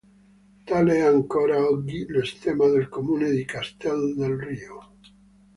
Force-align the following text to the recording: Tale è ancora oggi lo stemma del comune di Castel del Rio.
Tale 0.65 0.95
è 0.95 1.01
ancora 1.01 1.63
oggi 1.63 2.07
lo 2.07 2.25
stemma 2.25 2.65
del 2.69 2.89
comune 2.89 3.29
di 3.29 3.45
Castel 3.45 4.15
del 4.15 4.35
Rio. 4.35 4.95